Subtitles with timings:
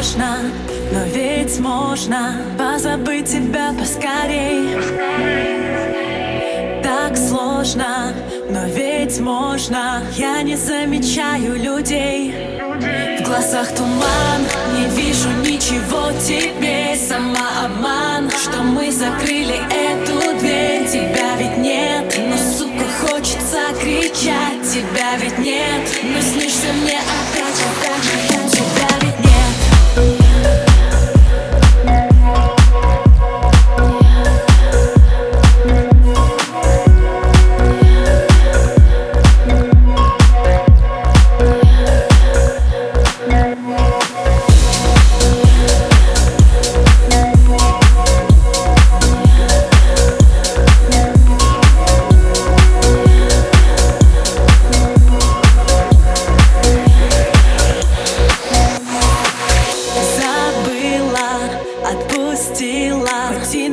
[0.00, 0.38] сложно,
[0.92, 4.76] но ведь можно Позабыть тебя поскорей.
[6.82, 8.12] Так сложно,
[8.48, 10.02] но ведь можно.
[10.16, 12.32] Я не замечаю людей.
[13.20, 14.42] В глазах туман,
[14.74, 16.96] не вижу ничего тебе.
[16.96, 20.88] Сама обман, что мы закрыли эту дверь.
[20.88, 24.62] Тебя ведь нет, но сука хочется кричать.
[24.72, 28.52] Тебя ведь нет, но снишься мне опять, опять, опять.
[28.52, 28.99] Тебя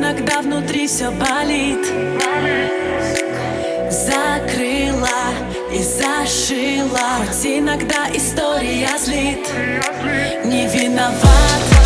[0.08, 1.86] иногда внутри все болит.
[3.90, 5.08] Закрыла
[5.72, 7.26] и зашила.
[7.26, 9.46] Хоть иногда история злит.
[10.44, 11.77] Не виноват,